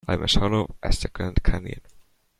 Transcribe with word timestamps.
I'm 0.07 0.23
as 0.23 0.33
hollow 0.33 0.77
as 0.81 0.97
the 0.99 1.09
Grand 1.09 1.43
Canyon. 1.43 1.81